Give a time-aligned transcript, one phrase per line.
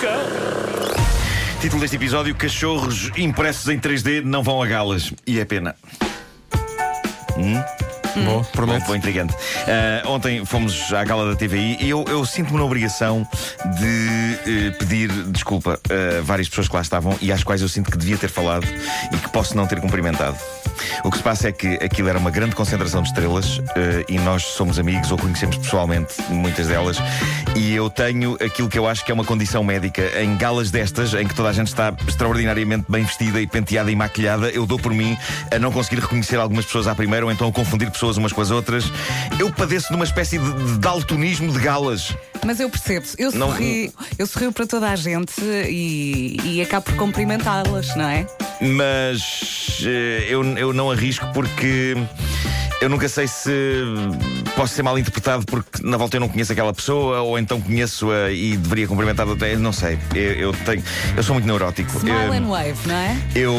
[0.00, 1.00] cão.
[1.60, 5.12] Título deste episódio: Cachorros impressos em 3D não vão a galas.
[5.26, 5.74] E é pena.
[7.36, 8.84] Bom, Bom, prometo.
[8.86, 9.34] foi intrigante.
[9.66, 13.26] Ah, ontem fomos à gala da TVI e eu, eu sinto-me na obrigação
[13.78, 17.90] de eh, pedir desculpa a várias pessoas que lá estavam e às quais eu sinto
[17.90, 18.66] que devia ter falado
[19.12, 20.36] e que posso não ter cumprimentado.
[21.04, 24.18] O que se passa é que aquilo era uma grande concentração de estrelas eh, e
[24.18, 26.98] nós somos amigos ou conhecemos pessoalmente muitas delas.
[27.56, 30.02] E eu tenho aquilo que eu acho que é uma condição médica.
[30.22, 33.96] Em galas destas, em que toda a gente está extraordinariamente bem vestida e penteada e
[33.96, 35.16] maquilhada, eu dou por mim
[35.50, 38.40] a não conseguir reconhecer algumas pessoas à primeira ou então a confundir pessoas umas com
[38.40, 38.84] as outras.
[39.38, 42.14] Eu padeço de uma espécie de, de daltonismo de galas.
[42.44, 46.86] Mas eu percebo, eu Não- sorri, eu sorrio para toda a gente e, e acabo
[46.86, 48.26] por cumprimentá-las, não é?
[48.60, 51.94] Mas eh, eu, eu não arrisco porque
[52.82, 53.50] eu nunca sei se
[54.56, 58.30] posso ser mal interpretado porque na volta eu não conheço aquela pessoa ou então conheço-a
[58.30, 59.56] e deveria cumprimentar até.
[59.56, 59.98] Não sei.
[60.14, 60.82] Eu, eu tenho,
[61.16, 61.90] eu sou muito neurótico.
[61.98, 63.16] Smile Eh, and wave, não é?
[63.34, 63.54] Eu.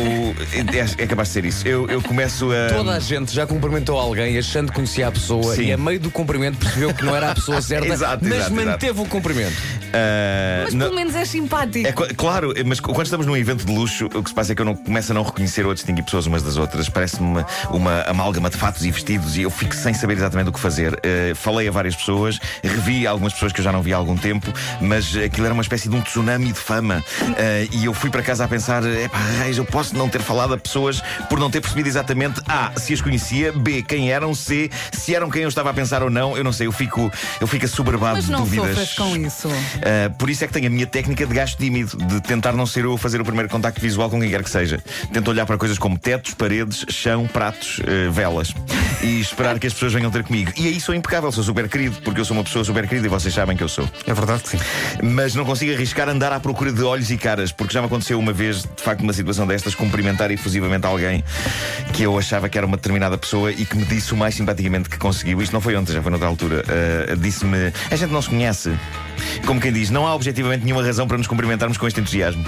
[0.97, 1.67] É, é capaz de ser isso.
[1.67, 2.73] Eu, eu começo a.
[2.73, 5.63] Toda a gente já cumprimentou alguém achando que conhecia a pessoa Sim.
[5.67, 8.53] e a meio do cumprimento percebeu que não era a pessoa certa, Exato, mas exato,
[8.53, 9.55] manteve o cumprimento.
[9.93, 11.87] ah, Mas não- pelo menos é simpático.
[11.87, 14.55] É cl- claro, mas quando estamos num evento de luxo, o que se passa é
[14.55, 16.89] que eu não começo a não reconhecer ou a distinguir pessoas umas das outras.
[16.89, 20.51] Parece-me uma, uma amálgama de fatos e vestidos e eu fico sem saber exatamente o
[20.51, 20.99] que fazer.
[21.03, 24.17] Eh, falei a várias pessoas, revi algumas pessoas que eu já não vi há algum
[24.17, 27.03] tempo, mas aquilo era uma espécie de um tsunami de fama.
[27.37, 30.53] Eh, e eu fui para casa a pensar: epá, reis, eu posso não ter falado
[30.53, 34.69] a pessoas por não ter percebido exatamente A, se as conhecia, B, quem eram, C,
[34.91, 36.35] se eram quem eu estava a pensar ou não.
[36.35, 38.69] Eu não sei, eu fico, eu fico assoberbado Mas de não dúvidas.
[38.69, 39.47] sofras com isso.
[39.47, 42.65] Uh, por isso é que tenho a minha técnica de gasto tímido, de tentar não
[42.65, 44.81] ser eu a fazer o primeiro contacto visual com quem quer que seja.
[45.11, 48.53] Tento olhar para coisas como tetos, paredes, chão, pratos, uh, velas
[49.03, 50.51] e esperar que as pessoas venham ter comigo.
[50.57, 53.09] E aí sou impecável, sou super querido, porque eu sou uma pessoa super querida e
[53.09, 53.87] vocês sabem que eu sou.
[54.07, 54.59] É verdade que sim.
[55.03, 58.17] Mas não consigo arriscar andar à procura de olhos e caras, porque já me aconteceu
[58.17, 61.23] uma vez, de facto, numa situação destas, cumprimentar efusivamente alguém
[61.93, 64.89] que eu achava que era uma determinada pessoa e que me disse o mais simpaticamente
[64.89, 65.41] que conseguiu.
[65.41, 66.63] Isto não foi ontem, já foi noutra altura.
[66.63, 68.71] Uh, Disse-me: a gente não se conhece.
[69.45, 72.45] Como quem diz, não há objetivamente nenhuma razão para nos cumprimentarmos com este entusiasmo.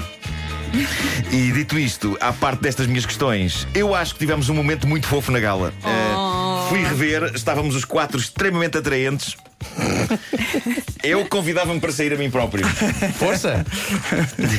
[1.30, 5.06] E dito isto, à parte destas minhas questões, eu acho que tivemos um momento muito
[5.06, 5.72] fofo na gala.
[5.82, 6.05] Uh,
[6.68, 9.36] fui rever, estávamos os quatro extremamente atraentes.
[11.02, 12.66] Eu convidava-me para sair a mim próprio.
[13.18, 13.64] Força!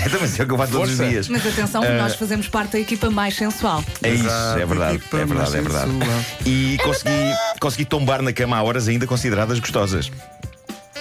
[0.08, 1.12] Então, mas é o que eu faço todos os Força.
[1.12, 1.28] dias.
[1.30, 3.84] Mas atenção, que nós fazemos parte da equipa mais sensual.
[4.02, 5.92] É isso, Exato, é verdade, equipa é verdade, é verdade.
[5.92, 6.20] sensual.
[6.46, 10.10] E consegui, consegui tombar na cama a horas ainda consideradas gostosas.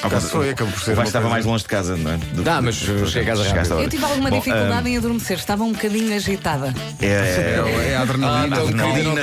[0.07, 2.17] Ao acaso foi, acabou por ser o Vasco estava mais longe de casa, não é?
[2.17, 3.73] Do- Dá, mas eu cheguei a casa Chegaste.
[3.73, 6.73] Eu tive alguma Bom, dificuldade em adormecer, estava um bocadinho agitada.
[6.77, 8.63] ah, é, É, é a Ah, adrenalina.
[8.63, 9.21] o adrenalina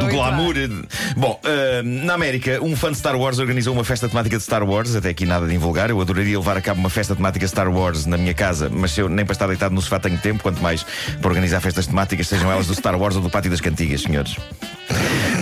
[0.00, 0.54] do glamour.
[1.16, 4.62] Bom, ah, na América, um fã de Star Wars organizou uma festa temática de Star
[4.64, 5.90] Wars, até aqui nada de invulgar.
[5.90, 9.00] Eu adoraria levar a cabo uma festa temática Star Wars na minha casa, mas se
[9.00, 10.84] eu nem para estar deitado no sofá tenho tempo, quanto mais
[11.20, 14.36] para organizar festas temáticas, sejam elas do Star Wars ou do Pátio das Cantigas, senhores.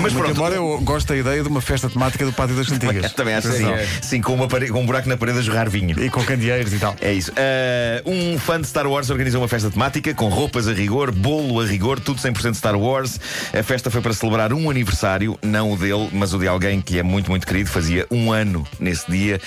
[0.00, 0.36] Mas Muito pronto.
[0.36, 3.13] embora eu gosto da ideia de uma festa temática do Pátio das Cantigas.
[3.16, 3.56] Também acho que
[4.02, 4.22] Sim, é.
[4.22, 5.98] Com, uma parede- com um buraco na parede a jorrar vinho.
[6.02, 6.96] E com candeeiros e tal.
[7.00, 7.32] É isso.
[7.36, 11.60] Ah, um fã de Star Wars organizou uma festa temática com roupas a rigor, bolo
[11.60, 13.20] a rigor, tudo 100% Star Wars.
[13.58, 16.98] A festa foi para celebrar um aniversário, não o dele, mas o de alguém que
[16.98, 17.70] é muito, muito querido.
[17.70, 19.40] Fazia um ano nesse dia.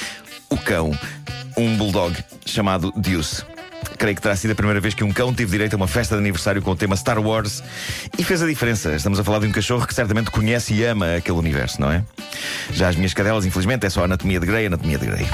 [0.49, 0.97] O cão,
[1.57, 3.56] um bulldog chamado Deuce.
[3.97, 6.15] Creio que terá sido a primeira vez que um cão teve direito a uma festa
[6.15, 7.63] de aniversário com o tema Star Wars
[8.17, 8.95] e fez a diferença.
[8.95, 12.03] Estamos a falar de um cachorro que certamente conhece e ama aquele universo, não é?
[12.71, 15.27] Já as minhas cadelas, infelizmente, é só anatomia de Grey, anatomia de Grey.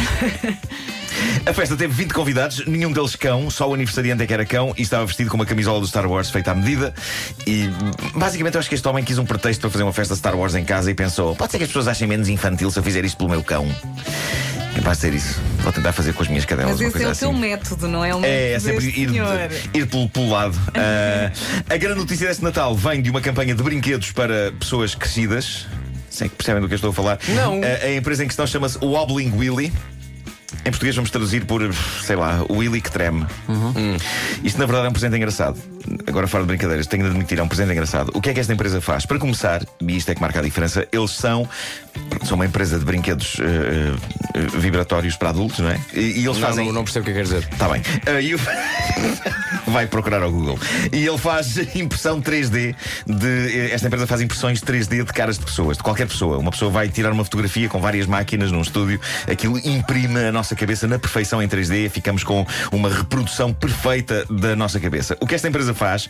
[1.46, 4.74] A festa teve 20 convidados, nenhum deles cão, só o aniversariante é que era cão
[4.78, 6.94] e estava vestido com uma camisola do Star Wars feita à medida.
[7.46, 7.70] E
[8.16, 10.56] basicamente eu acho que este homem quis um pretexto para fazer uma festa Star Wars
[10.56, 13.04] em casa e pensou: pode ser que as pessoas achem menos infantil se eu fizer
[13.04, 13.68] isto pelo meu cão.
[14.84, 15.42] Capaz de ser isso.
[15.60, 16.74] Vou tentar fazer com as minhas cadelas.
[16.74, 17.20] Mas uma esse coisa é o assim.
[17.22, 19.10] teu método, não é o método É, é sempre ir,
[19.74, 20.60] ir pelo, pelo lado.
[20.76, 21.32] Ah,
[21.74, 25.68] a grande notícia deste Natal vem de uma campanha de brinquedos para pessoas crescidas.
[26.10, 27.18] Sei que percebem do que eu estou a falar.
[27.30, 27.62] Não.
[27.64, 29.72] Ah, a empresa em questão chama-se Wobbling Willy.
[30.66, 31.62] Em português vamos traduzir por,
[32.04, 33.26] sei lá, o Willy que treme.
[33.48, 33.98] Hum.
[34.44, 35.58] Isto na verdade é um presente engraçado.
[36.06, 38.12] Agora fora de brincadeiras, tenho de admitir, é um presente engraçado.
[38.14, 39.06] O que é que esta empresa faz?
[39.06, 41.48] Para começar, e isto é que marca a diferença, eles são,
[42.26, 43.94] são uma empresa de brinquedos eh,
[44.36, 45.80] eh, vibratórios para adultos, não é?
[45.94, 46.66] E, e eles Não, fazem.
[46.68, 47.48] não, não percebo o que que quer dizer.
[47.52, 47.82] Está bem.
[48.06, 48.40] Ah, e o-
[49.68, 50.60] Vai procurar ao Google.
[50.92, 52.76] E ele faz impressão 3D
[53.08, 53.72] de.
[53.72, 56.38] Esta empresa faz impressões 3D de caras de pessoas, de qualquer pessoa.
[56.38, 59.00] Uma pessoa vai tirar uma fotografia com várias máquinas num estúdio,
[59.30, 64.56] aquilo imprime a nossa cabeça na perfeição em 3D, ficamos com uma reprodução perfeita da
[64.56, 65.18] nossa cabeça.
[65.20, 66.10] O que esta empresa faz,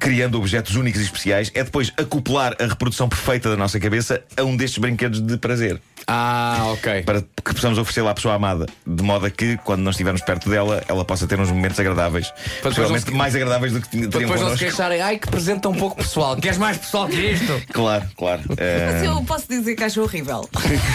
[0.00, 4.42] criando objetos únicos e especiais, é depois acoplar a reprodução perfeita da nossa cabeça a
[4.44, 5.80] um destes brinquedos de prazer.
[6.10, 7.02] Ah, ok.
[7.02, 10.48] Para que possamos oferecê-la à pessoa amada, de modo a que, quando não estivermos perto
[10.48, 12.28] dela, ela possa ter uns momentos agradáveis.
[12.56, 15.18] depois Possivelmente não se- mais agradáveis do que teriam Para depois não se queixarem, ai
[15.18, 16.34] que presente tão pouco pessoal.
[16.36, 17.62] Queres mais pessoal que isto?
[17.72, 18.42] Claro, claro.
[18.56, 20.48] Eh, Mas eu posso dizer que acho horrível.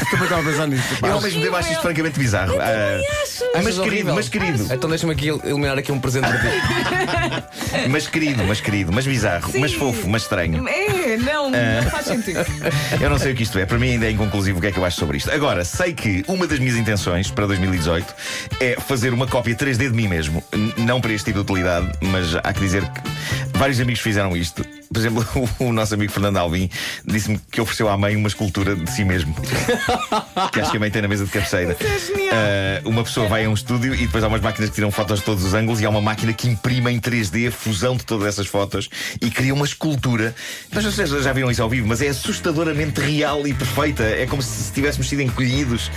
[0.10, 0.84] Também estava a pensar nisso.
[1.04, 2.56] eu ao mesmo tempo acho isto francamente bizarro.
[2.60, 3.00] Ah,
[3.62, 7.88] mas Achas querido, mas querido, Então deixa-me aqui eliminar aqui um presente para ti.
[7.90, 9.78] mas querido, mas querido, mas bizarro, mas Sim.
[9.78, 10.68] fofo, mas estranho.
[10.68, 11.50] É, não,
[11.84, 12.40] não faz sentido.
[13.02, 14.72] Eu não sei o que isto é, para mim ainda é inconclusivo o que é
[14.72, 15.32] que eu acho sobre isto.
[15.32, 18.14] Agora, sei que uma das minhas intenções para 2018
[18.60, 20.44] é fazer uma cópia 3D de mim mesmo.
[20.54, 24.36] N- não para este tipo de utilidade, mas há que dizer que vários amigos fizeram
[24.36, 24.64] isto.
[24.94, 25.26] Por exemplo,
[25.60, 26.70] o nosso amigo Fernando Alvim
[27.06, 29.34] disse-me que ofereceu à mãe uma escultura de si mesmo.
[30.52, 31.76] que acho que a mãe tem na mesa de cabeceira.
[32.32, 35.20] Ah, uma pessoa vai a um estúdio e depois há umas máquinas que tiram fotos
[35.20, 38.06] de todos os ângulos e há uma máquina que imprime em 3D a fusão de
[38.06, 38.90] todas essas fotos
[39.22, 40.36] e cria uma escultura.
[40.72, 44.04] Mas vocês já viram isso ao vivo, mas é assustadoramente real e perfeita.
[44.04, 45.90] É como se tivéssemos sido encolhidos.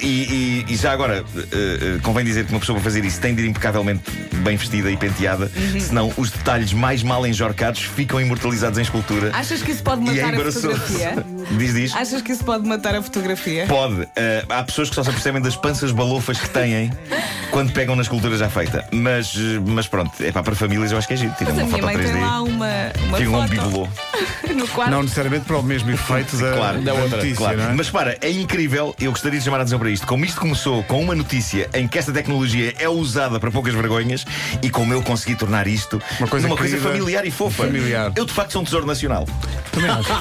[0.00, 3.34] E, e- e já agora, eh, convém dizer que uma pessoa para fazer isso tem
[3.34, 4.02] de ir impecavelmente
[4.44, 7.55] bem vestida e penteada, senão os detalhes mais mal enjorcados
[7.94, 9.30] ficam imortalizados em escultura.
[9.34, 11.26] Achas que isso pode e é matar a fotografia?
[11.56, 11.94] Diz, diz.
[11.94, 13.66] Achas que isso pode matar a fotografia?
[13.66, 14.02] Pode.
[14.02, 14.08] Uh,
[14.48, 16.90] há pessoas que só se apercebem das panças balofas que têm
[17.52, 18.84] quando pegam na escultura já feita.
[18.92, 21.34] Mas, uh, mas pronto, é pá, para famílias eu acho que é giro.
[21.38, 22.12] Tiram Mas a uma minha foto mãe 3D.
[22.12, 22.66] tem lá uma,
[23.06, 23.88] uma Fica um bibelô.
[24.56, 24.90] no quarto.
[24.90, 27.72] Não necessariamente para o mesmo efeito da, Claro, da outra, notícia, Claro, não é?
[27.74, 28.94] mas para, é incrível.
[28.98, 30.06] Eu gostaria de chamar a atenção para isto.
[30.06, 34.24] Como isto começou com uma notícia em que esta tecnologia é usada para poucas vergonhas
[34.62, 37.45] e como eu consegui tornar isto Uma coisa numa coisa familiar e fofa.
[37.50, 38.12] Familiar.
[38.16, 39.26] Eu de facto sou um tesouro nacional.
[39.72, 40.12] Também acho.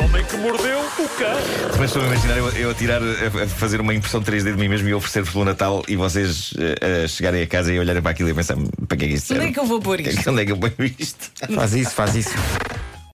[0.00, 1.38] O homem que mordeu o cão.
[1.78, 4.68] Mas estou a imaginar eu, eu a tirar, a, fazer uma impressão 3D de mim
[4.68, 8.10] mesmo e oferecer-vos pelo Natal e vocês eh, a chegarem a casa e olharem para
[8.10, 9.50] aquilo e pensar para que é que isto Onde serve?
[9.50, 10.28] é que eu vou pôr isto?
[10.30, 11.30] Onde é que eu ponho isto?
[11.54, 12.30] Faz isso, faz isso.